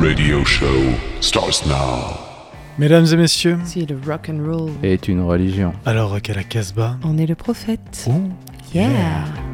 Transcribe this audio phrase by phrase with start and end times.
[0.00, 0.66] radio show
[1.20, 2.18] starts now.
[2.78, 5.72] Mesdames et messieurs, Si le rock and roll, est une religion.
[5.84, 6.96] alors Rock à la Casbah.
[7.04, 8.06] on est le prophète.
[8.08, 8.20] Oh,
[8.74, 8.88] Yeah.
[8.88, 9.45] It's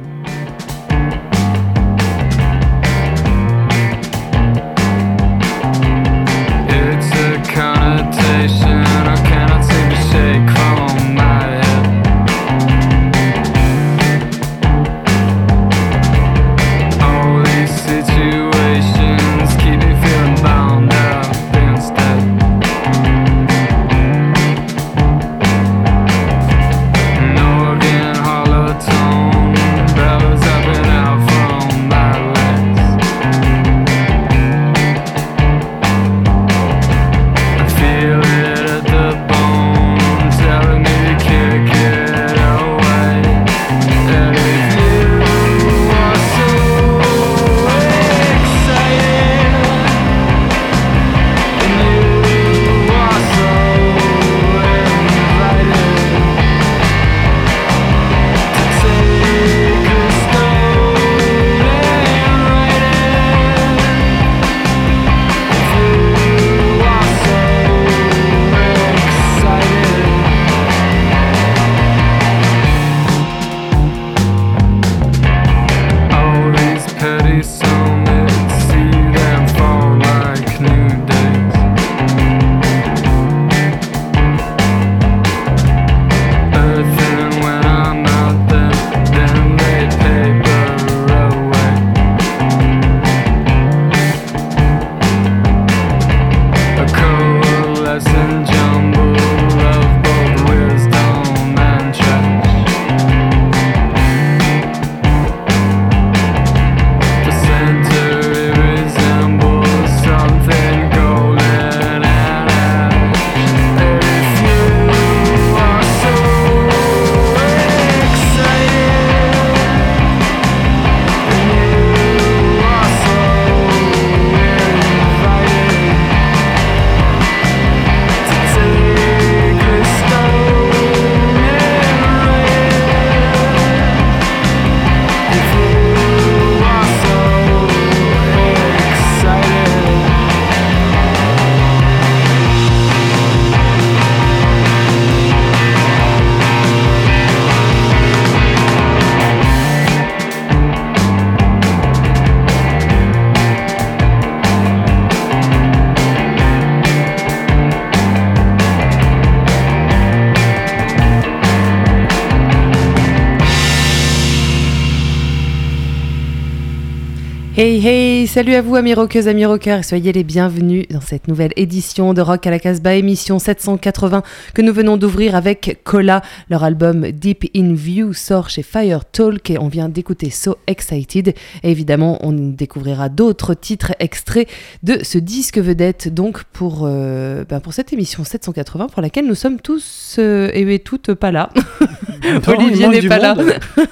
[168.33, 172.15] salut à vous amis rockeuses, amis rockers, et soyez les bienvenus dans cette nouvelle édition
[172.15, 174.23] de Rock à la Casbah, émission 780
[174.55, 176.23] que nous venons d'ouvrir avec Cola.
[176.49, 181.35] Leur album Deep in View sort chez Fire Talk et on vient d'écouter So Excited.
[181.63, 184.49] Et évidemment, on découvrira d'autres titres extraits
[184.83, 189.35] de ce disque vedette donc pour, euh, ben, pour cette émission 780 pour laquelle nous
[189.35, 191.51] sommes tous euh, et toutes pas là.
[192.47, 193.37] Olivier n'est pas là.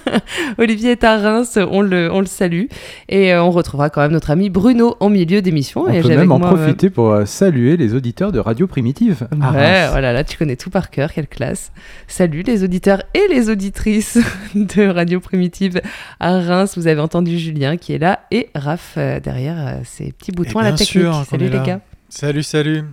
[0.59, 2.65] Olivier est à Reims, on le, on le salue.
[3.09, 5.83] Et euh, on retrouvera quand même notre ami Bruno en milieu d'émission.
[5.83, 8.67] On et peut même en moi, euh, profiter pour euh, saluer les auditeurs de Radio
[8.67, 9.27] Primitive.
[9.43, 9.95] à Ouais, Reims.
[9.97, 11.73] oh là là, tu connais tout par cœur, quelle classe.
[12.09, 14.19] Salut les auditeurs et les auditrices
[14.55, 15.81] de Radio Primitive
[16.21, 16.75] à Reims.
[16.77, 20.59] Vous avez entendu Julien qui est là et Raph euh, derrière euh, ces petits boutons
[20.59, 21.05] à la bien technique.
[21.05, 21.63] sûr Salut les là.
[21.65, 21.81] gars.
[22.09, 22.85] Salut, salut.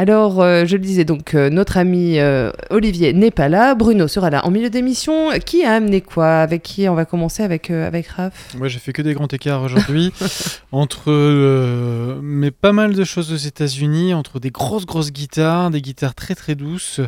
[0.00, 4.08] Alors, euh, je le disais, donc euh, notre ami euh, Olivier n'est pas là, Bruno
[4.08, 5.28] sera là en milieu d'émission.
[5.44, 6.38] Qui a amené quoi?
[6.38, 7.42] Avec qui On va commencer?
[7.42, 8.32] Avec, euh, avec Raph?
[8.56, 10.10] Moi, j'ai fait que des grands écarts aujourd'hui.
[10.72, 11.10] entre.
[11.10, 16.14] euh, mais pas mal de choses aux États-Unis, entre des grosses, grosses guitares, des guitares
[16.14, 17.02] très, très douces,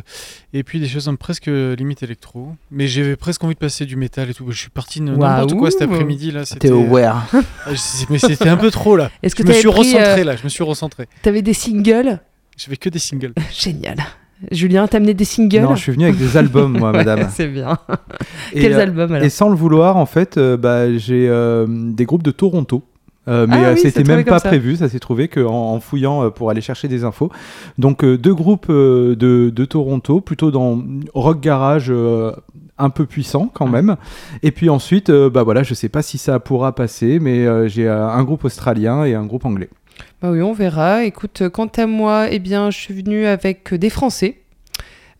[0.53, 2.49] et puis des choses un presque limite électro.
[2.69, 4.45] Mais j'avais presque envie de passer du métal et tout.
[4.51, 6.29] Je suis parti de n'importe quoi cet après-midi.
[6.29, 6.41] là.
[6.41, 7.25] T'es C'était aware.
[7.65, 7.71] Ah,
[8.11, 9.09] Mais c'était un peu trop là.
[9.23, 10.35] Est-ce que Je me suis pris, recentré là.
[10.35, 11.07] Je me suis recentré.
[11.23, 12.19] T'avais des singles?
[12.63, 13.33] Je fais que des singles.
[13.51, 13.97] Génial.
[14.49, 17.27] Julien, t'as amené des singles Non, je suis venu avec des albums, moi, madame.
[17.29, 17.77] C'est bien.
[18.53, 21.65] Et, Quels euh, albums alors Et sans le vouloir, en fait, euh, bah, j'ai euh,
[21.67, 22.83] des groupes de Toronto.
[23.27, 24.47] Euh, mais Ah oui, c'était même pas ça.
[24.47, 27.29] prévu, ça s'est trouvé qu'en en fouillant pour aller chercher des infos.
[27.77, 30.81] Donc deux groupes de, de Toronto, plutôt dans
[31.13, 31.91] rock garage
[32.77, 33.95] un peu puissant quand même.
[34.41, 38.23] Et puis ensuite, bah voilà, je sais pas si ça pourra passer, mais j'ai un
[38.25, 39.69] groupe australien et un groupe anglais.
[40.23, 41.03] Bah oui, on verra.
[41.03, 44.42] Écoute, quant à moi, eh bien, je suis venue avec euh, des Français.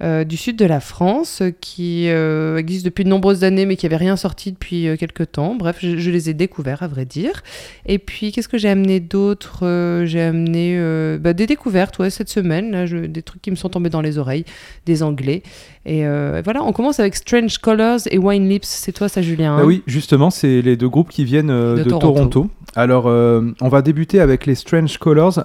[0.04, 3.86] Euh, du sud de la France qui euh, existent depuis de nombreuses années mais qui
[3.86, 5.56] n'avaient rien sorti depuis euh, quelques temps.
[5.56, 7.42] Bref, je, je les ai découverts à vrai dire.
[7.86, 10.78] Et puis qu'est-ce que j'ai amené d'autre J'ai amené
[11.20, 14.02] bah, des découvertes ouais, cette semaine, là, je- des trucs qui me sont tombés dans
[14.02, 14.46] les oreilles,
[14.86, 15.42] des anglais.
[15.86, 16.04] Et
[16.44, 18.68] voilà, on commence avec Strange Colors et Wine Lips.
[18.68, 21.84] C'est toi ça Julien Bah hein oui, justement, c'est les deux groupes qui viennent De
[21.84, 22.14] de, Toronto.
[22.14, 22.50] Toronto.
[22.76, 25.44] Alors, euh, on va débuter avec les Strange Colors.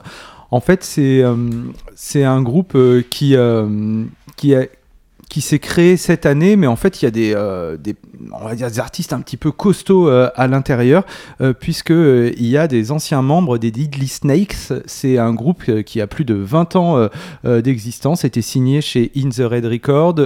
[0.50, 1.34] En fait, c'est euh,
[2.14, 3.36] un groupe euh, qui,
[4.38, 4.66] euh, qui, a-
[5.28, 7.94] qui s'est créé cette année, mais en fait, il y a des, euh, des,
[8.32, 11.04] on va dire des artistes un petit peu costauds euh, à l'intérieur,
[11.40, 14.72] euh, puisque euh, il y a des anciens membres des Deadly Snakes.
[14.86, 17.08] C'est un groupe euh, qui a plus de 20 ans
[17.44, 20.16] euh, d'existence, était signé chez In the Red Record,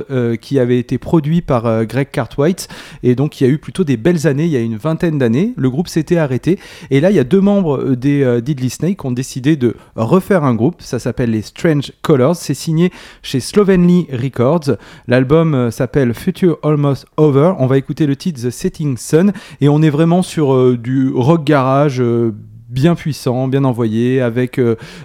[0.41, 2.69] qui avait été produit par Greg Cartwright.
[3.03, 5.19] Et donc, il y a eu plutôt des belles années, il y a une vingtaine
[5.19, 5.53] d'années.
[5.57, 6.59] Le groupe s'était arrêté.
[6.91, 10.45] Et là, il y a deux membres des Deadly Snake qui ont décidé de refaire
[10.45, 10.77] un groupe.
[10.81, 12.37] Ça s'appelle les Strange Colors.
[12.37, 12.91] C'est signé
[13.23, 14.77] chez Slovenly Records.
[15.09, 17.55] L'album euh, s'appelle Future Almost Over.
[17.59, 19.33] On va écouter le titre The Setting Sun.
[19.61, 22.33] Et on est vraiment sur euh, du rock garage euh,
[22.69, 24.59] bien puissant, bien envoyé, avec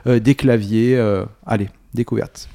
[0.05, 0.97] des claviers.
[1.45, 2.47] allez, découverte.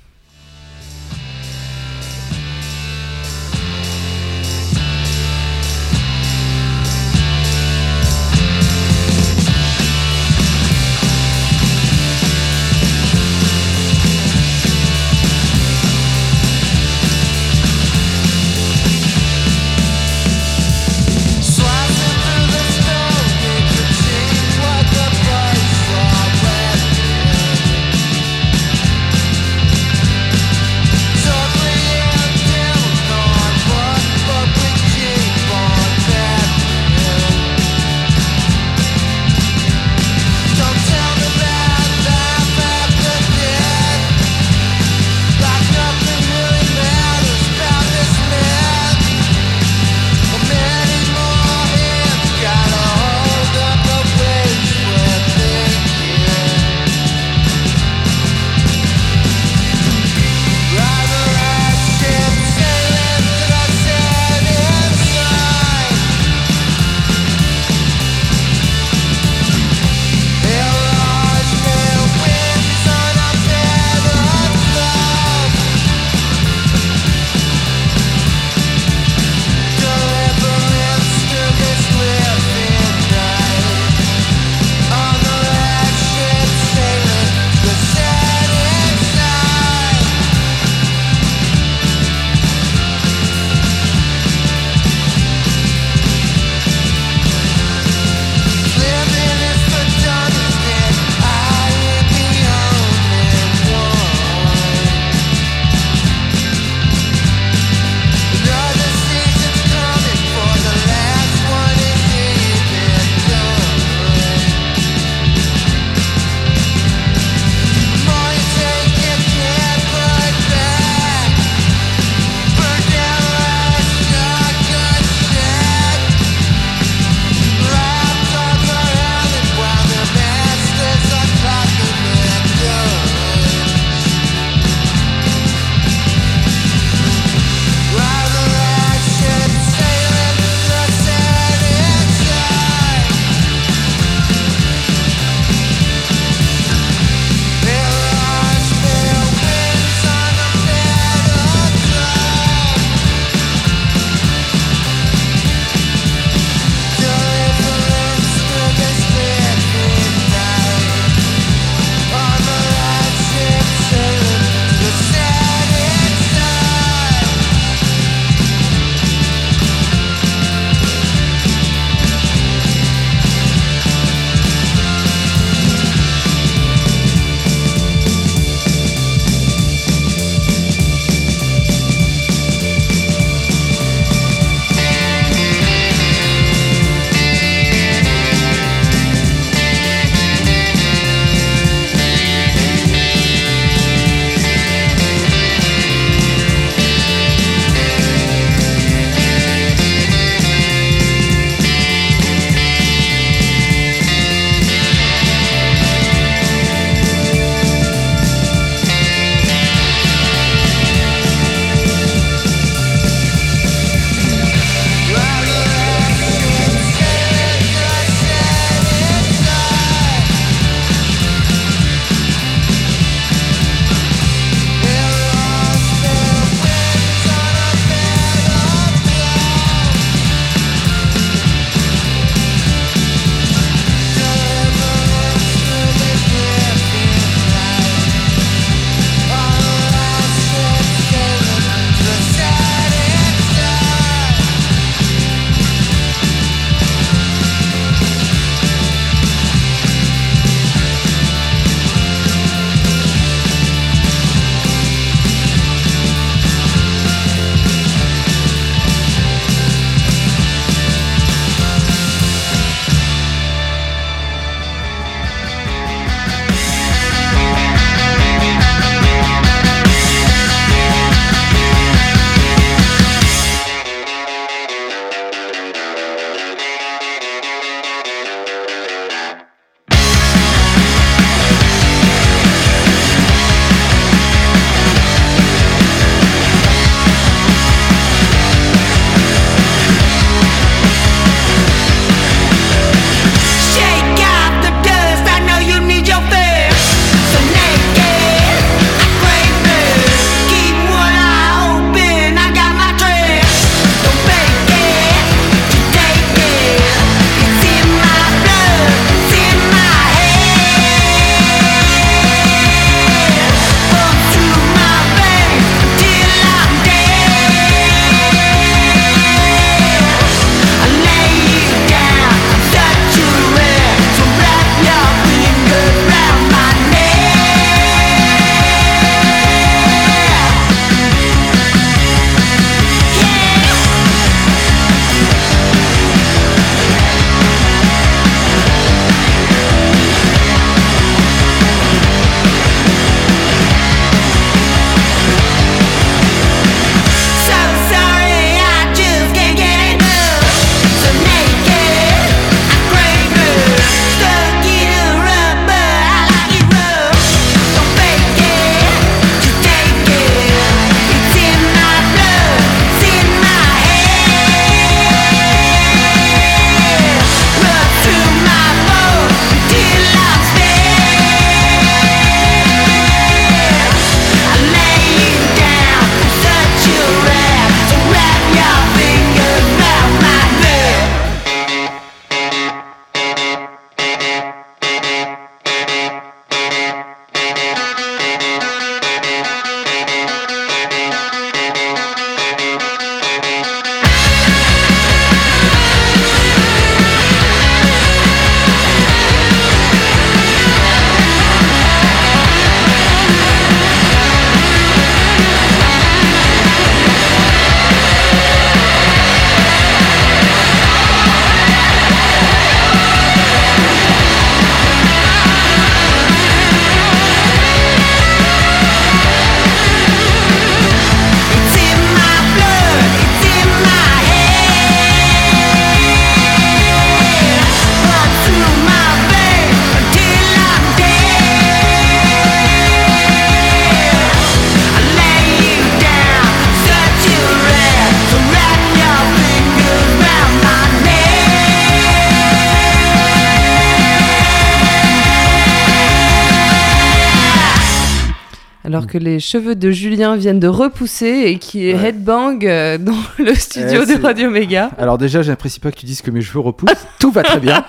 [449.13, 452.09] Que les cheveux de Julien viennent de repousser et qui est Ouais.
[452.09, 454.91] headbang euh, dans le studio Eh, de Radio Méga.
[454.97, 457.07] Alors déjà, j'apprécie pas que tu dises que mes cheveux repoussent.
[457.21, 457.85] Tout va très bien.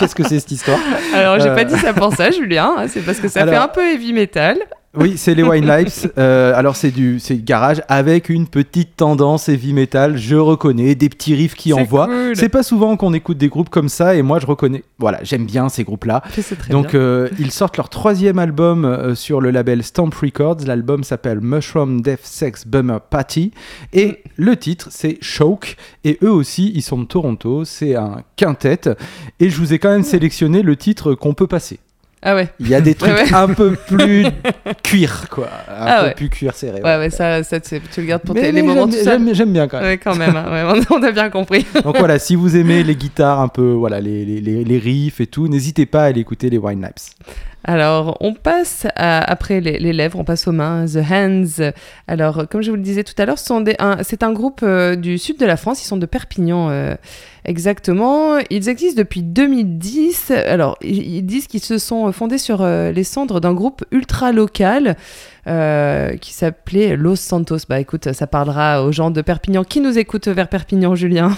[0.00, 0.80] Qu'est-ce que c'est cette histoire?
[1.14, 1.54] Alors, j'ai Euh.
[1.54, 3.82] pas dit ça pour ça, Julien, hein, c'est parce que ça Alors- fait un peu
[3.84, 4.56] heavy metal.
[4.96, 6.10] Oui, c'est les Wine Lives.
[6.18, 10.16] Euh, alors c'est du, c'est garage avec une petite tendance heavy metal.
[10.16, 12.06] Je reconnais des petits riffs qui envoient.
[12.06, 12.36] cool.
[12.36, 14.84] C'est pas souvent qu'on écoute des groupes comme ça et moi je reconnais.
[14.98, 16.22] Voilà, j'aime bien ces groupes-là.
[16.70, 20.58] Donc euh, ils sortent leur troisième album euh, sur le label Stamp Records.
[20.66, 23.50] L'album s'appelle Mushroom Death Sex Bummer Party
[23.92, 25.76] et le titre c'est Choke.
[26.04, 27.64] Et eux aussi ils sont de Toronto.
[27.64, 28.90] C'est un quintet
[29.40, 31.80] et je vous ai quand même sélectionné le titre qu'on peut passer.
[32.26, 32.48] Ah ouais.
[32.58, 33.34] Il y a des trucs Ouais, ouais.
[33.34, 34.24] un peu plus
[34.82, 36.14] cuir quoi, un Ah peu ouais.
[36.14, 36.80] plus cuir serré.
[36.82, 39.34] Ouais, ouais, ça, ça tu le gardes pour Mais- les moments tout seul.
[39.34, 39.86] j'aime, bien quand même.
[39.86, 41.66] Ouais, quand même, hein, ouais, on, on a bien compris.
[41.84, 45.20] Donc voilà, si vous aimez les guitares un peu, voilà, les, les, les, les riffs
[45.20, 47.10] et tout, n'hésitez pas à aller écouter les Wine Naps.
[47.66, 51.72] Alors, on passe après les, lèvres, on passe aux mains, The Hands.
[52.06, 55.38] Alors, comme je vous le disais tout à l'heure, c'est un groupe euh, du sud
[55.38, 56.94] de la France, ils sont de Perpignan euh,
[57.46, 58.36] exactement.
[58.50, 60.30] Ils existent depuis 2010.
[60.30, 64.96] Alors, ils, disent qu'ils se sont fondés sur euh, les cendres d'un groupe ultra local
[65.46, 67.58] qui s'appelait Los Santos.
[67.68, 69.62] Bah écoute, ça parlera aux gens de Perpignan.
[69.62, 71.32] Qui nous écoute vers Perpignan, Julien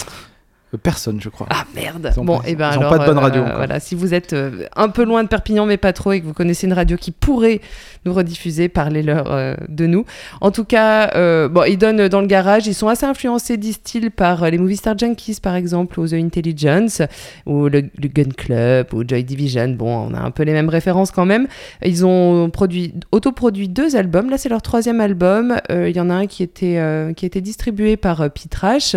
[0.83, 1.47] Personne, je crois.
[1.51, 2.13] Ah merde.
[2.17, 3.57] Bon, pas- et ben ils alors, pas de bonne radio euh, encore.
[3.59, 6.27] voilà, si vous êtes euh, un peu loin de Perpignan mais pas trop et que
[6.27, 7.61] vous connaissez une radio qui pourrait
[8.05, 10.05] nous rediffuser, parlez-leur euh, de nous.
[10.41, 12.67] En tout cas, euh, bon, ils donnent dans le garage.
[12.67, 16.15] Ils sont assez influencés, disent-ils, par euh, les Movie Star Junkies par exemple, ou The
[16.15, 17.01] Intelligence,
[17.47, 19.69] ou le, le Gun Club, ou Joy Division.
[19.69, 21.47] Bon, on a un peu les mêmes références quand même.
[21.85, 24.29] Ils ont produit, autoproduit deux albums.
[24.31, 25.57] Là, c'est leur troisième album.
[25.71, 28.29] Euh, Il y en a un qui était euh, qui a été distribué par euh,
[28.29, 28.97] Pete Rash.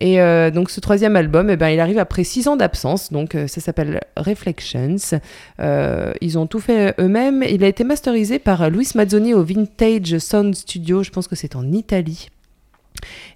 [0.00, 3.34] Et euh, donc ce troisième album, eh ben, il arrive après six ans d'absence, donc
[3.34, 4.96] euh, ça s'appelle Reflections.
[5.60, 7.42] Euh, ils ont tout fait eux-mêmes.
[7.48, 11.56] Il a été masterisé par Luis Mazzoni au Vintage Sound Studio, je pense que c'est
[11.56, 12.28] en Italie.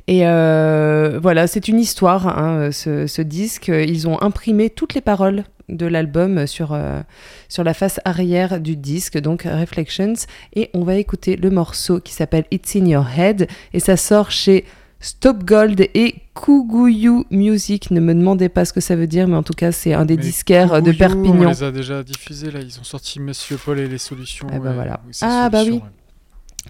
[0.09, 3.69] Et euh, voilà, c'est une histoire, hein, ce, disque.
[3.69, 7.01] Ils ont imprimé toutes les paroles de l'album sur, euh,
[7.49, 10.15] sur la face arrière du disque, donc Reflections.
[10.55, 13.49] Et on va écouter le morceau qui s'appelle It's in Your Head.
[13.73, 14.65] Et ça sort chez
[15.03, 17.91] Stop Gold et Kuguyu Music.
[17.91, 20.05] Ne me demandez pas ce que ça veut dire, mais en tout cas, c'est un
[20.05, 21.49] des Mais disquaires de Kuguyu, On Perpignan.
[21.51, 24.47] les a déjà diffusés là, ils ont sorti Monsieur Paul et les solutions.
[24.51, 25.01] Ah bah ouais, voilà.
[25.09, 25.81] ou ses Ah bah oui.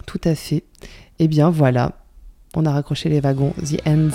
[0.07, 0.63] Tout à fait.
[1.19, 1.91] Eh bien, voilà.
[2.55, 3.53] On a raccroché les wagons.
[3.63, 4.09] The Ends.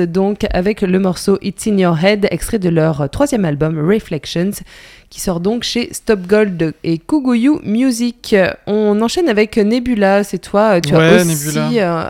[0.00, 4.52] Donc, avec le morceau It's in Your Head, extrait de leur troisième album Reflections,
[5.14, 8.34] qui sort donc chez Stop Gold et Kuguyu Music.
[8.66, 10.80] On enchaîne avec Nebula, c'est toi.
[10.80, 12.02] Tu, Ouais, as aussi, euh,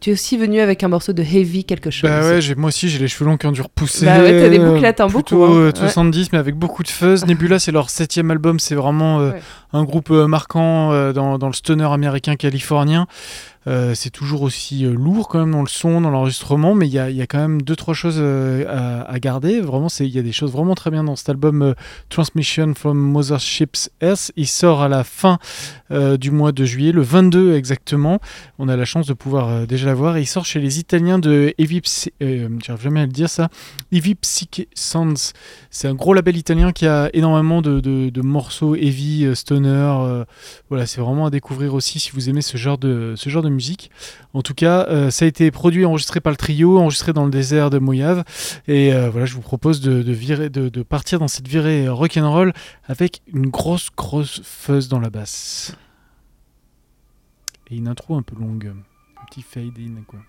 [0.00, 2.08] tu es aussi venu avec un morceau de Heavy quelque chose.
[2.08, 4.06] Bah ouais, moi aussi j'ai les cheveux longs qui ont dû repousser.
[4.06, 5.56] Bah ouais, t'as des euh, hein, plutôt, beaucoup, hein.
[5.56, 5.88] euh, Ouais.
[5.88, 7.24] 70 mais avec beaucoup de fuzz.
[7.26, 9.42] Nebula c'est leur septième album, c'est vraiment euh, Ouais.
[9.72, 13.08] un groupe euh, marquant euh, dans, dans le stoner américain californien.
[13.68, 16.92] Euh, c'est toujours aussi euh, lourd quand même dans le son, dans l'enregistrement, mais il
[16.92, 19.60] y a, il y a quand même deux trois choses euh, à, à garder.
[19.60, 21.74] Vraiment, il y a des choses vraiment très bien dans cet album euh,
[22.52, 24.30] Transmission from Mothership's Earth.
[24.36, 25.38] Il sort à la fin
[25.90, 28.18] euh, du mois de juillet, le 22 exactement.
[28.58, 30.18] On a la chance de pouvoir euh, déjà la voir.
[30.18, 32.48] Il sort chez les Italiens de Psy- euh,
[32.80, 33.48] jamais à dire ça.
[34.74, 35.32] Sounds.
[35.70, 40.24] C'est un gros label italien qui a énormément de, morceaux heavy, euh, stoner.
[40.68, 43.48] voilà, c'est vraiment à découvrir aussi si vous aimez ce genre de, ce genre de
[43.48, 43.90] musique.
[44.34, 47.30] En tout cas, ça a été produit et enregistré par le trio, enregistré dans le
[47.30, 48.24] désert de Mojave.
[48.66, 52.31] Et voilà, je vous propose de, virer, de partir dans cette virée rock'n'roll
[52.84, 55.76] avec une grosse, grosse fuzz dans la basse.
[57.68, 58.74] Et une intro un peu longue.
[59.20, 60.20] Un petit fade in, quoi.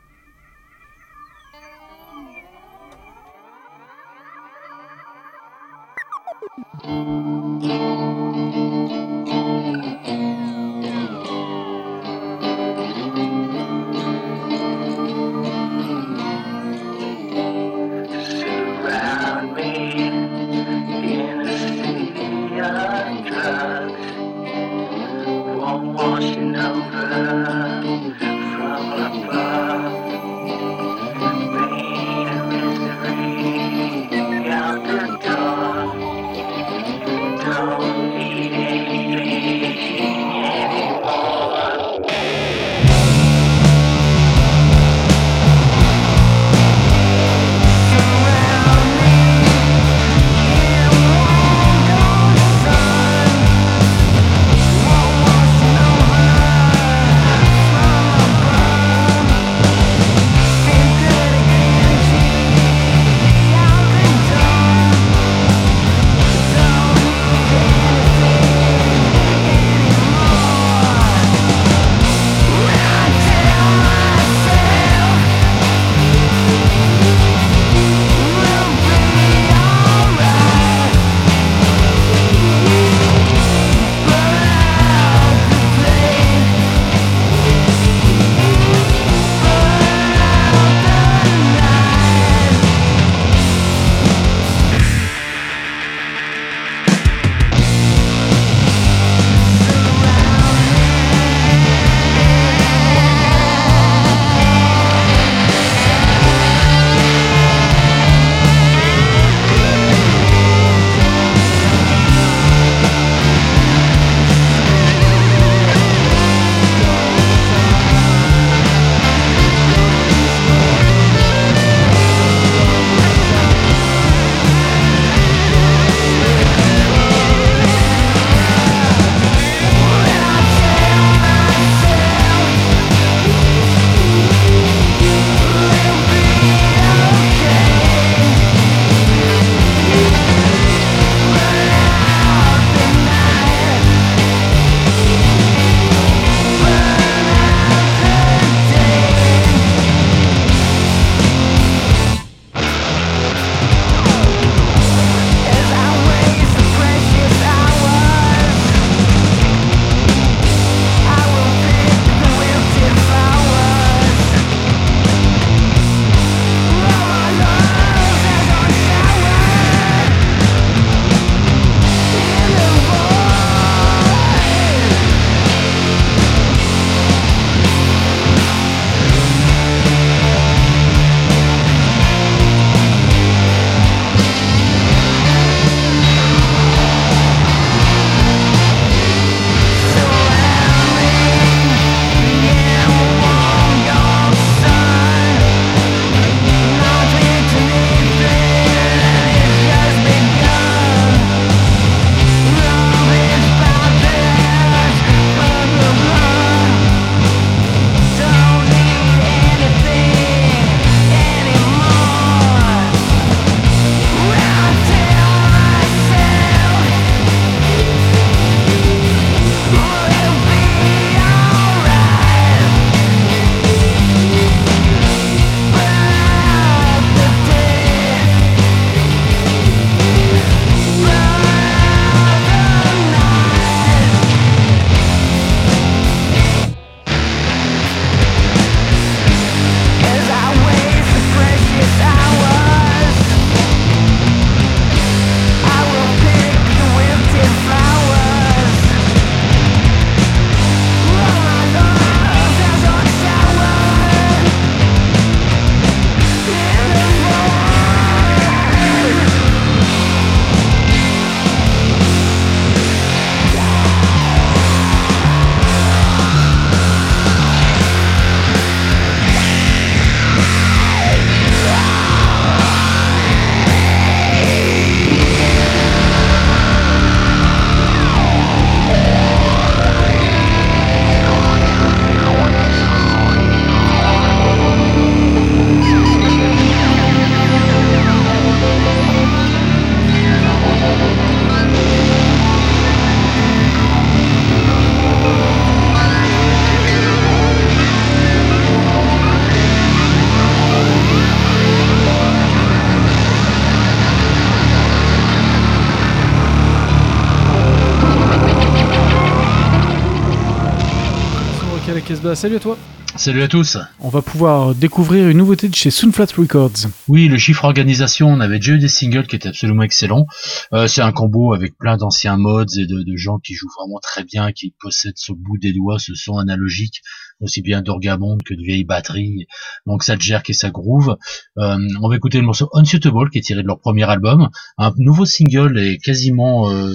[311.93, 312.77] Salut à toi.
[313.15, 313.77] Salut à tous.
[313.99, 316.87] On va pouvoir découvrir une nouveauté de chez Sunflat Records.
[317.07, 320.25] Oui, le chiffre organisation, on avait déjà eu des singles qui étaient absolument excellents.
[320.73, 323.99] Euh, c'est un combo avec plein d'anciens mods et de, de gens qui jouent vraiment
[324.01, 327.03] très bien, qui possèdent au bout des doigts ce son analogique,
[327.43, 329.47] aussi bien d'orgamonde que de vieilles batteries.
[329.85, 331.17] Donc ça gère et ça groove.
[331.57, 334.49] Euh, on va écouter le morceau Unsuitable qui est tiré de leur premier album.
[334.77, 336.93] Un nouveau single est quasiment euh,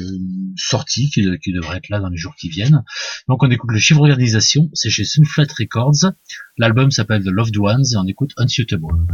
[0.57, 2.83] sorti, qui, qui devrait être là dans les jours qui viennent.
[3.29, 6.13] Donc on écoute le chiffre organisation, c'est chez Sunflat Records.
[6.57, 9.07] L'album s'appelle The Loved Ones et on écoute Unsuitable.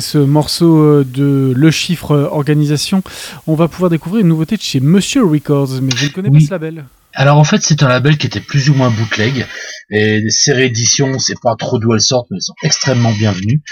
[0.00, 3.02] Après ce morceau euh, de Le Chiffre Organisation,
[3.46, 6.40] on va pouvoir découvrir une nouveauté de chez Monsieur Records, mais je ne connais Oui.
[6.40, 6.84] pas ce label.
[7.12, 9.44] Alors en fait c'est un label qui était plus ou moins bootleg
[9.90, 13.62] et ces rééditions c'est pas trop d'où elles sortent mais elles sont extrêmement bienvenues.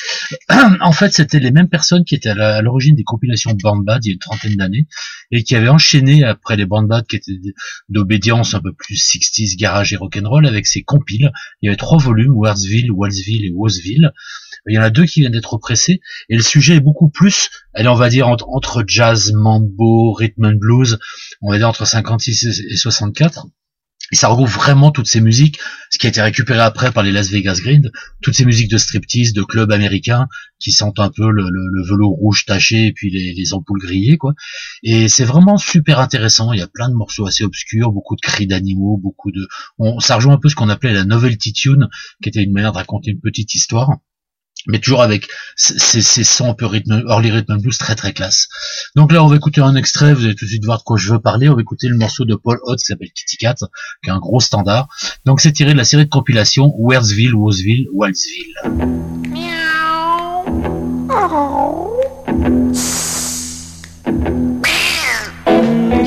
[0.81, 4.09] en fait c'était les mêmes personnes qui étaient à l'origine des compilations Band Bad il
[4.09, 4.87] y a une trentaine d'années
[5.31, 7.33] et qui avaient enchaîné après les Band Bad qui étaient
[7.89, 11.31] d'obédience un peu plus 60s garage et rock'n'roll avec ces compiles.
[11.61, 14.13] Il y avait trois volumes Wordsville, Walsville et Wosville.
[14.67, 17.51] Il y en a deux qui viennent d'être pressés et le sujet est beaucoup plus,
[17.75, 20.99] allez on va dire entre, entre jazz, mambo, rhythm and blues,
[21.41, 23.47] on va dire entre 56 et 64.
[24.11, 25.59] Et ça regroupe vraiment toutes ces musiques,
[25.90, 27.92] ce qui a été récupéré après par les Las Vegas Grid,
[28.23, 31.83] toutes ces musiques de striptease, de clubs américains, qui sentent un peu le, le- le
[31.85, 34.33] velours rouge taché et puis les, les ampoules grillées, quoi.
[34.83, 36.53] Et c'est vraiment super intéressant.
[36.53, 39.47] Il y a plein de morceaux assez obscurs, beaucoup de cris d'animaux, beaucoup de,
[39.79, 41.88] on, ça rejoint un peu ce qu'on appelait la novelty tune,
[42.23, 43.90] qui était une manière de raconter une petite histoire
[44.66, 48.49] mais toujours avec ces, sons un peu rythme, early rhythm blues très très classe.
[48.97, 50.97] Donc là, on va écouter un extrait, vous allez tout de suite voir de quoi
[50.97, 51.49] je veux parler.
[51.49, 53.55] On va écouter le morceau de Paul Holt qui s'appelle Kitty Cat,
[54.03, 54.88] qui est un gros standard.
[55.25, 58.55] Donc c'est tiré de la série de compilation Wheresville, Wosville, Walsville.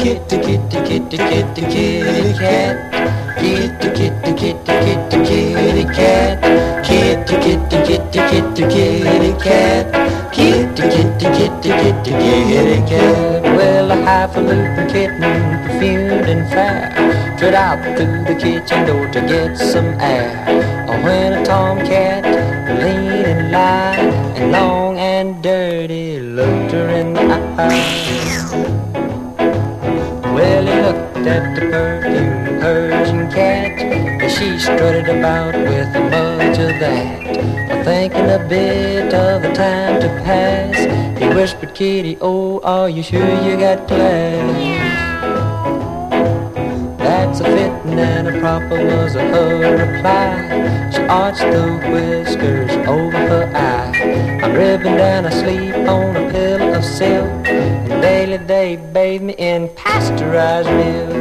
[0.02, 3.38] Kitty, kitty, kitty, kitty, kitty cat.
[3.38, 6.84] Kitty, kitty, kitty, kitty, kitty cat.
[6.84, 10.34] Kitty, kitty, kitty, kitty, kitty cat.
[10.34, 13.44] Kitty, kitty, kitty, kitty, kitty cat.
[13.44, 15.22] Well, a highfalutin kitten,
[15.68, 20.46] perfumed and fair, straight out through the kitchen door to get some air.
[20.90, 22.26] Oh, when a tomcat,
[22.82, 24.00] lean and light,
[24.36, 27.22] and long and dirty, looked her in the
[27.60, 28.91] eye.
[31.22, 33.80] Looked at the perfume Persian cat.
[33.80, 37.86] and She strutted about with a much of that.
[37.86, 43.22] Thinking a bit of the time to pass, he whispered, Kitty, oh, are you sure
[43.44, 44.58] you got class?
[46.98, 50.90] That's a fitting and a proper was her reply.
[50.92, 54.11] She arched the whiskers over her eye.
[54.54, 57.48] I'm I sleep on a pillow of silk.
[57.48, 61.12] And daily they bathe me in pasteurized milk.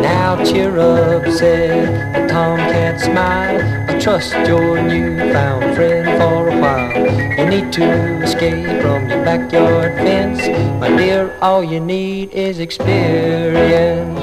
[0.00, 3.60] Now cheer up, said the tomcat smile.
[3.90, 7.38] I trust your newfound friend for a while.
[7.38, 10.40] You need to escape from your backyard fence.
[10.80, 14.18] My dear, all you need is experience.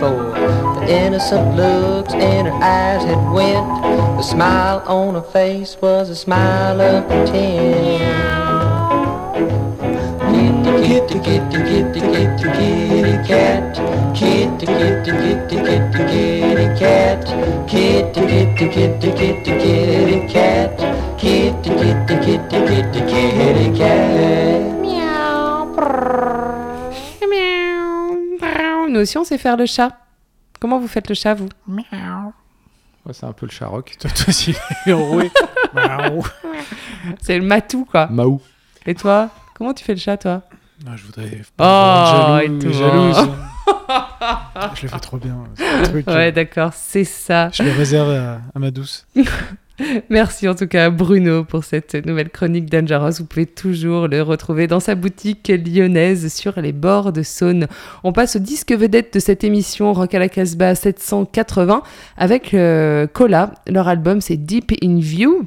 [0.00, 0.32] Four
[0.74, 3.66] the innocent looks in her eyes had went
[4.16, 8.32] the smile on her face was a smile of pretend
[10.86, 13.76] kitty kitty kitty kitty kitty cat
[14.16, 17.24] kitty kitty kitty kitty kitty cat
[17.68, 20.51] kitty kitty kitty kitty kitty cat
[29.02, 29.96] aussi, on sait faire le chat.
[30.60, 31.48] Comment vous faites le chat, vous?
[31.68, 33.96] Ouais, c'est un peu le Charoc.
[34.00, 34.54] Toi, toi aussi.
[37.20, 38.06] C'est le matou, quoi.
[38.08, 38.40] Maou.
[38.86, 40.42] Et toi Comment tu fais le chat, toi?
[40.84, 42.72] Non, je voudrais Oh, pas et être toi.
[42.72, 43.30] jaloux, jalouse.
[44.76, 45.36] je le fais trop bien.
[45.56, 47.50] c'est un truc, euh, Ouais, d'accord, c'est ça.
[47.52, 49.06] je le réserve à, à ma douce.
[50.10, 53.14] Merci en tout cas à Bruno pour cette nouvelle chronique Dangerous.
[53.18, 57.66] Vous pouvez toujours le retrouver dans sa boutique lyonnaise sur les bords de Saône.
[58.04, 61.82] On passe au disque vedette de cette émission Rock à la Casbah 780
[62.16, 63.52] avec euh, Cola.
[63.66, 65.46] Leur album c'est Deep in View.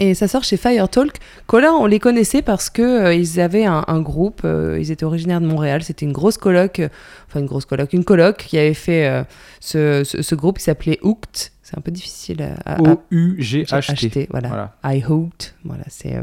[0.00, 1.14] Et ça sort chez Fire Talk.
[1.48, 4.42] Cola, on les connaissait parce que euh, ils avaient un, groupe.
[4.44, 5.82] euh, ils étaient originaires de Montréal.
[5.82, 6.80] C'était une grosse coloc,
[7.26, 9.24] enfin une grosse coloc, une coloc qui avait fait
[9.58, 11.50] ce, ce- ce groupe qui s'appelait Hooked.
[11.68, 14.28] C'est un peu difficile à, O-U-G-H-T.
[14.30, 14.48] voilà.
[14.48, 14.72] Voilà.
[14.84, 16.22] I hoped, voilà, c'est euh,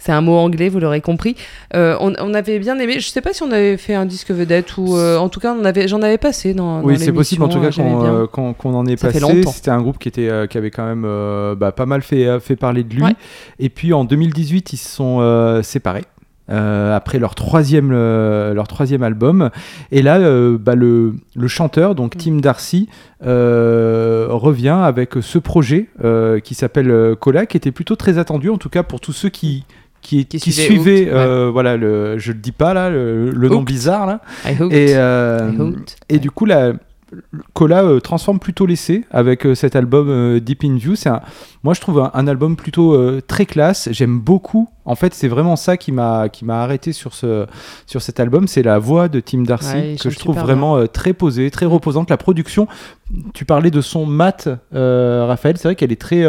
[0.00, 1.36] c'est un mot anglais, vous l'aurez compris.
[1.76, 2.98] Euh, on, on avait bien aimé.
[2.98, 5.54] Je sais pas si on avait fait un disque vedette ou euh, en tout cas
[5.54, 6.82] on avait, j'en avais passé dans.
[6.82, 9.42] Oui, c'est possible en tout cas euh, qu'on qu'on- qu'on en ait Ça passé.
[9.52, 11.02] C'était un groupe qui, était, qui avait quand même
[11.56, 13.02] bah, pas mal fait, fait parler de lui.
[13.02, 13.14] Ouais.
[13.60, 16.04] Et puis en 2018, ils se sont séparés.
[16.50, 19.50] Euh, après leur troisième, euh, leur troisième album.
[19.92, 22.18] Et là, euh, bah, le, le chanteur, donc Mm.
[22.18, 22.88] Tim Darcy,
[23.24, 25.88] euh, revient avec ce projet
[26.42, 29.64] qui s'appelle Cola, qui était plutôt très attendu, en tout cas pour tous ceux qui,
[30.02, 33.62] qui, Qui qui Hooked, euh, voilà, le, je le dis pas là, le, le nom
[33.62, 34.20] bizarre là.
[34.46, 34.52] I.
[34.70, 36.72] Et, euh, I et du coup, la,
[37.54, 40.94] Cola euh, transforme plutôt l'essai avec euh, cet album euh, Deep in View.
[40.94, 41.20] C'est un,
[41.62, 43.88] moi, je trouve un, un album plutôt très classe.
[43.92, 44.68] J'aime beaucoup.
[44.84, 47.46] En fait, c'est vraiment ça qui m'a qui m'a arrêté sur ce
[47.86, 48.48] sur cet album.
[48.48, 52.10] C'est la voix de Tim Darcy Ouais, que je trouve vraiment très posée, très reposante.
[52.10, 52.66] La production.
[53.34, 55.58] Tu parlais de son mat, Raphaël.
[55.58, 56.24] C'est vrai qu'elle est très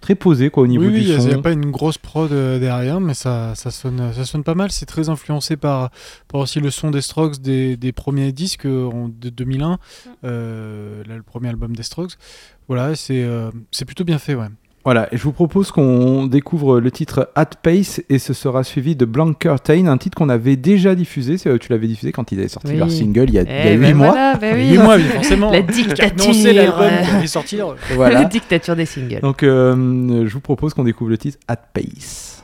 [0.00, 1.26] très posée quoi au niveau oui, oui, du il son.
[1.28, 4.54] n'y a pas une grosse prod euh, derrière, mais ça, ça, sonne, ça sonne pas
[4.54, 4.70] mal.
[4.70, 5.90] C'est très influencé par,
[6.28, 9.78] par aussi le son des Strokes des, des premiers disques euh, en- de 2001,
[10.24, 12.12] euh, là, le premier album des Strokes.
[12.68, 14.48] Voilà, c'est euh, c'est plutôt bien fait, ouais.
[14.88, 18.96] Voilà, et je vous propose qu'on découvre le titre At Pace et ce sera suivi
[18.96, 21.36] de Blank Curtain, un titre qu'on avait déjà diffusé.
[21.36, 22.76] C'est- Tu l'avais diffusé quand ils avaient sorti Oui.
[22.78, 24.06] leur single il y a, il y a Eh huit ben mois.
[24.12, 24.74] voilà, ben oui.
[24.74, 25.50] Et moi, oui, forcément.
[25.52, 26.04] La J'ai dictature.
[26.24, 27.74] annoncé l'album euh, qui allait sortir.
[27.96, 28.20] Voilà.
[28.22, 29.20] La dictature des singles.
[29.20, 32.37] Donc euh, je vous propose qu'on découvre le titre At Pace.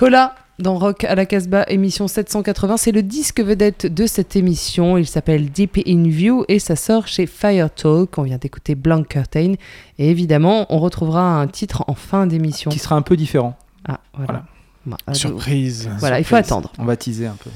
[0.00, 2.78] Cola dans Rock à la Casbah, émission 780.
[2.78, 4.96] C'est le disque vedette de cette émission.
[4.96, 8.16] Il s'appelle Deep in View et ça sort chez Fire Talk.
[8.16, 9.56] On vient d'écouter Blank Curtain.
[9.98, 12.70] Et évidemment, on retrouvera un titre en fin d'émission.
[12.70, 13.58] Qui sera un peu différent.
[13.86, 14.44] Ah, voilà.
[14.86, 15.90] Bah, Surprise.
[15.98, 16.72] Voilà, il faut attendre.
[16.78, 17.50] On va teaser un peu.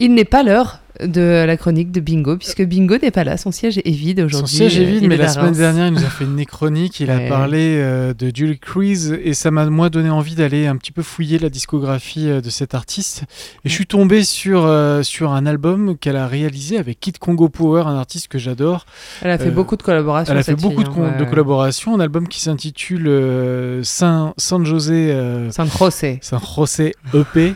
[0.00, 3.36] Il n'est pas l'heure de la chronique de Bingo, puisque Bingo n'est pas là.
[3.36, 4.56] Son siège est vide Son aujourd'hui.
[4.56, 7.00] siège est vide, mais la semaine dernière, il nous a fait une chronique.
[7.00, 7.26] Il Ouais.
[7.26, 10.92] a parlé euh, de Julie Cruise et ça m'a moi donné envie d'aller un petit
[10.92, 13.24] peu fouiller la discographie euh, de cet artiste.
[13.64, 17.48] Et je suis tombé sur, euh, sur un album qu'elle a réalisé avec Kid Congo
[17.48, 18.86] Power, un artiste que j'adore.
[19.22, 20.32] Elle a fait beaucoup de collaborations.
[20.32, 21.94] Elle a fait beaucoup fille, de, hein, ouais, de collaborations.
[21.94, 24.32] Un album qui s'intitule euh, San,
[24.64, 25.14] José.
[25.50, 26.18] San José.
[26.22, 27.54] San José EP,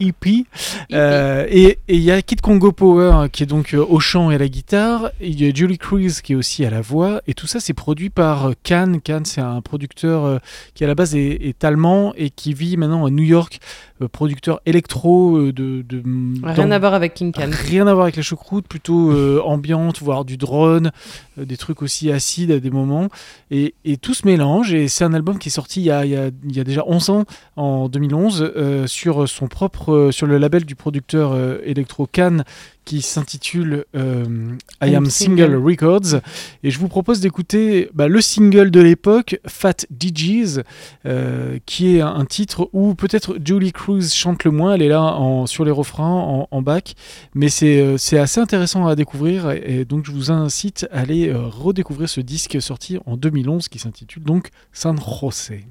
[0.00, 0.44] EP.
[0.90, 4.34] Et il y a Kid Congo Power hein, qui est donc euh, au chant et
[4.34, 5.10] à la guitare.
[5.20, 7.22] Il y a Julie Cruz qui est aussi à la voix.
[7.26, 9.00] Et tout ça, c'est produit par euh, Can.
[9.04, 10.38] Can, c'est un producteur euh,
[10.74, 14.60] qui à la base est, allemand et qui vit maintenant à New York, euh, producteur
[14.66, 16.02] électro euh, de, de
[16.44, 17.48] Rien dans- à voir avec King Can.
[17.50, 20.90] Rien à voir avec les choucroutes, plutôt euh, ambiante, voire du drone,
[21.38, 23.08] euh, des trucs aussi acides à des moments.
[23.50, 24.72] Et, et tout se mélange.
[24.72, 26.60] Et c'est un album qui est sorti il y a, il y a- il y
[26.60, 27.24] a déjà 11 ans,
[27.56, 32.44] en 2011, euh, sur son propre, euh, sur le label du producteur euh, électro Cannes
[32.84, 35.54] qui s'intitule euh, I Am Single.
[35.56, 36.20] Records.
[36.62, 40.62] Et je vous propose d'écouter bah, le single de l'époque, Fat DJs,
[41.06, 44.74] euh, qui est un, titre où peut-être Julie Cruz chante le moins.
[44.74, 46.94] Elle est là en, sur les refrains, en, en bac.
[47.34, 49.50] Mais c'est euh, c'est assez intéressant à découvrir.
[49.50, 53.78] Et, et donc, je vous incite à aller redécouvrir ce disque sorti en 2011 qui
[53.78, 55.64] s'intitule donc San José.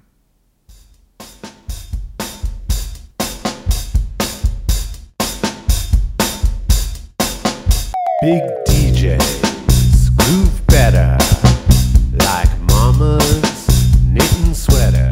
[8.22, 11.18] Big DJs groove better
[12.26, 13.66] like mamas
[14.12, 15.09] knitting sweaters.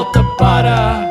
[0.00, 1.09] DJs, melt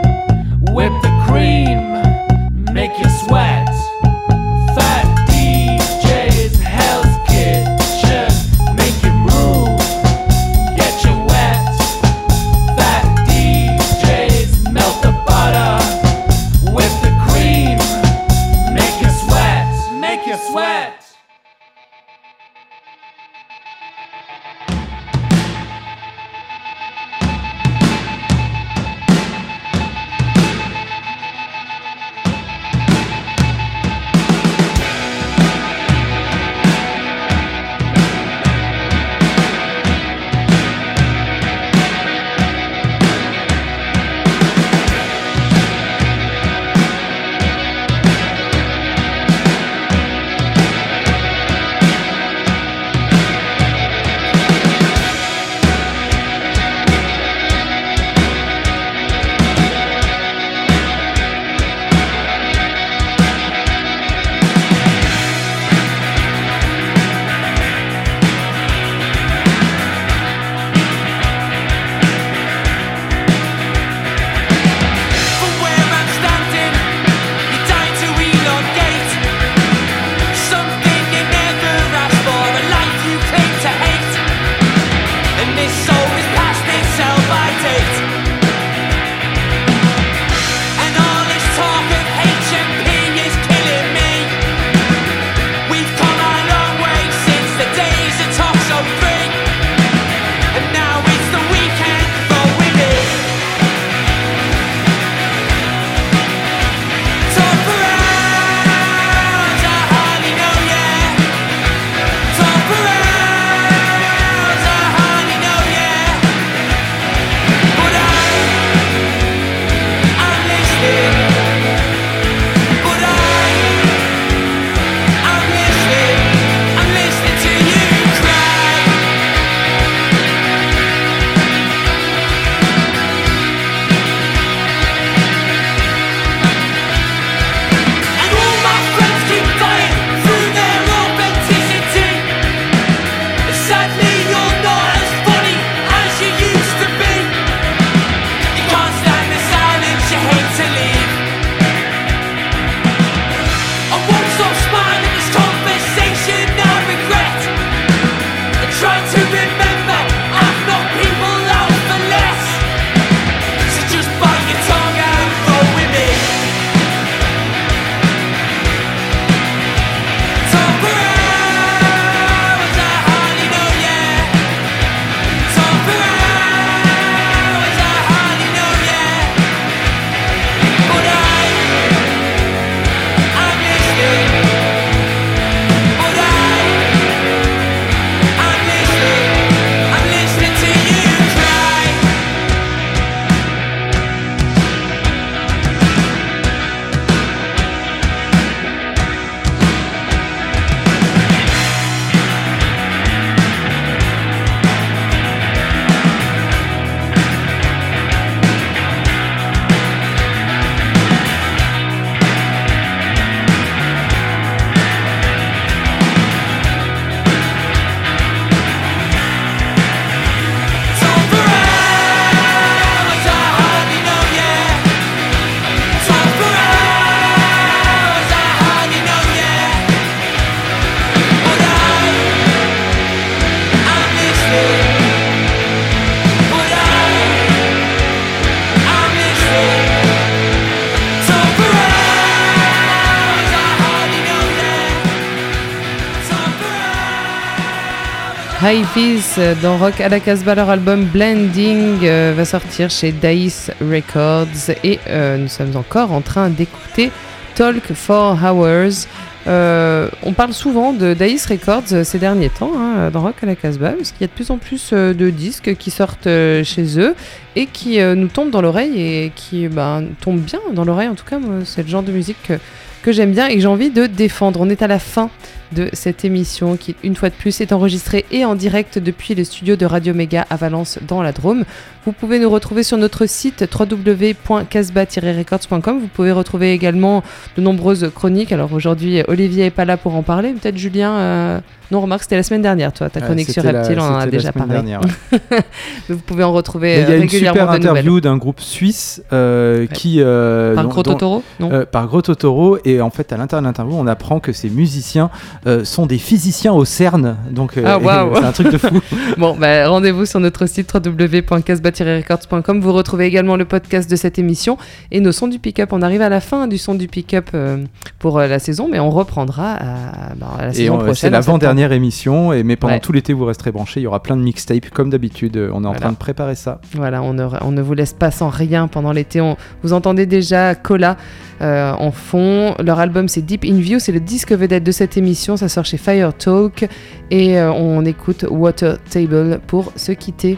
[248.69, 250.53] Euh, dans Rock à la Casbah.
[250.53, 256.21] Leur album Blending euh, va sortir chez Dice Records et euh, nous sommes encore en
[256.21, 257.09] train d'écouter
[257.55, 259.07] Talk for Hours.
[259.47, 263.93] On parle souvent de Dice Records ces derniers temps hein, dans Rock à la Casbah
[263.93, 266.29] parce qu'il y a de plus en plus de disques qui sortent
[266.63, 267.15] chez eux
[267.55, 271.07] et qui nous tombent dans l'oreille et qui ben, tombent bien dans l'oreille.
[271.07, 272.53] En tout cas, c'est le genre de musique que,
[273.01, 274.61] que j'aime bien et que j'ai envie de défendre.
[274.61, 275.31] On est à la fin
[275.71, 279.43] de cette émission qui, une fois de plus, est enregistrée et en direct depuis les
[279.43, 281.63] studios de Radio Méga à Valence dans la Drôme.
[282.05, 285.99] Vous pouvez nous retrouver sur notre site www.casbah-records.com.
[285.99, 287.23] Vous pouvez retrouver également
[287.57, 288.51] de nombreuses chroniques.
[288.51, 290.53] Alors aujourd'hui, Olivier est pas là pour en parler.
[290.53, 291.11] Peut-être Julien.
[291.13, 291.59] euh,
[291.91, 293.09] Non, remarque, c'était la semaine dernière, toi.
[293.09, 294.73] Ta chronique sur Reptile, on en a déjà semaine parlé.
[294.73, 295.39] dernière, ouais.
[296.09, 300.17] Vous pouvez en retrouver il y a une super interview d'un groupe suisse euh, qui.
[300.19, 301.85] euh, Par dont- Gros dont- Totoro Non?
[301.91, 302.77] Par Gros Totoro.
[302.85, 305.29] Et en fait, à l'intérieur de l'interview, on apprend que ces musiciens
[305.67, 307.35] euh, sont des physiciens au CERN.
[307.51, 307.99] Donc, euh, Ah,
[308.35, 309.01] c'est un truc de fou.
[309.37, 312.79] Bon, bah, rendez-vous sur notre site www.casbah-records.com.
[312.81, 314.77] Vous retrouvez également le podcast de cette émission
[315.11, 315.89] et nos sons du pick-up.
[315.93, 317.83] On arrive à la fin du son du pick-up euh,
[318.19, 321.15] pour la saison, mais on reprendra à, bah, à la Et saison on- prochaine.
[321.15, 322.53] c'est l'avant-dernière émission.
[322.53, 322.99] Et, mais pendant Ouais.
[322.99, 323.99] tout l'été, vous resterez branchés.
[323.99, 325.57] Il y aura plein de mixtapes, comme d'habitude.
[325.57, 325.99] On est en Voilà.
[325.99, 326.81] train de préparer ça.
[326.95, 329.39] Voilà, on ne, on ne vous laisse pas sans rien pendant l'été.
[329.83, 331.17] Vous entendez déjà Cola
[331.61, 332.73] en fond.
[332.83, 333.99] Leur album, c'est Deep in View.
[333.99, 335.48] C'est le disque vedette de cette émission.
[335.57, 336.87] Ça sort chez Fire Talk.
[337.31, 340.57] Et euh, on écoute Water Table pour se quitter.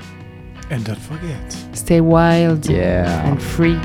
[0.71, 1.35] And don't forget.
[1.73, 3.05] Stay wild Yeah.
[3.25, 3.75] and free.